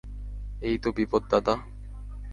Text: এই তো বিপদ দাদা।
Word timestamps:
এই 0.61 0.75
তো 0.77 0.89
বিপদ 0.97 1.23
দাদা। 1.31 1.55